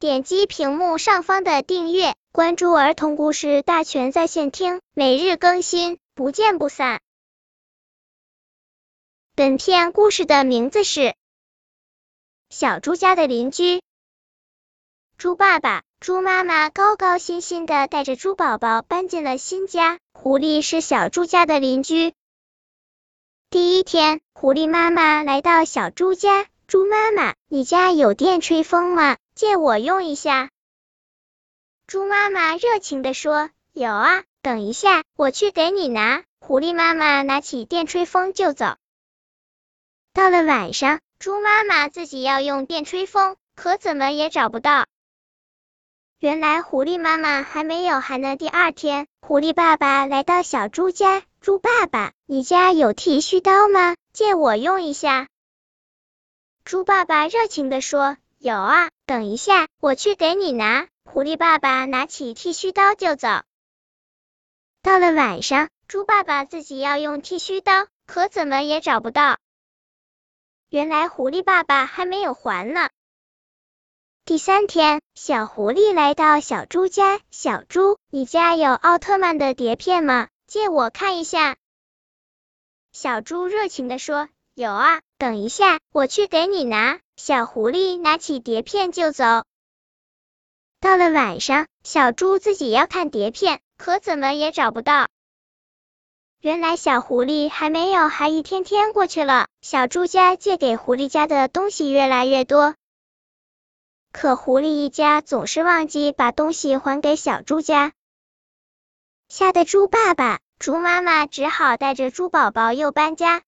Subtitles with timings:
[0.00, 7.00] 点击屏幕上方的订阅，关注儿童故事大全在线听，每日更新，不见不散。
[9.34, 11.00] 本片故事的名字是
[12.48, 13.78] 《小猪家的邻居》。
[15.16, 19.98] 猪爸爸、猪妈妈高高兴兴的带着猪宝宝搬进了新家。
[20.12, 22.14] 狐狸是小猪家的邻居。
[23.50, 29.16] 第一天，狐狸妈妈来到小猪家，猪妈妈，你家有电吹风吗？
[29.38, 30.50] 借我用一下。
[31.86, 38.74] 猪妈妈热情的说：“有啊，等一下，我去给你拿。”狐狸妈妈拿起电吹风就走。
[40.12, 44.86] 到了晚上，猪妈妈自己要用电吹风，可怎么也找不到。
[46.18, 51.22] 原来狐狸妈妈还没有喊的第二天，狐狸爸爸来到小猪家。
[51.40, 53.94] 猪爸爸，你家有剃须刀吗？
[54.12, 55.28] 借我用一下。
[56.64, 63.28] 猪爸爸热情的说：“有啊，等一下，我去给你拿。”狐狸爸爸拿起剃须刀就走。
[64.82, 69.38] 到了晚上，猪爸爸自己要用剃须刀，可怎么也找不到。
[70.68, 72.90] 原来狐狸爸爸还没有还呢。
[74.24, 77.20] 第三天，小狐狸来到小猪家。
[77.30, 80.28] 小猪，你家有奥特曼的碟片吗？
[80.46, 81.56] 借我看一下。
[82.92, 89.24] 小猪热情的说：“有啊，等一下，我去给你拿。”小狐狸拿起碟片就走。
[90.78, 95.08] 到了晚上，小猪自己要看碟片，可怎么也找不到。
[96.40, 102.76] 原来小狐狸还没有还一天天过去了，小猪家借给狐狸家的东西越来越多。
[104.12, 107.92] 可狐狸一家总是忘记把东西还给小猪家，
[109.28, 113.42] 吓得猪爸爸、猪妈妈只好带着猪宝宝又搬家。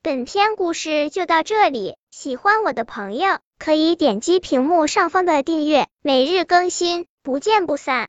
[0.00, 8.08] 本篇故事就到这里，喜欢我的朋友可以点击屏幕上方的订阅，每日更新，不见不散。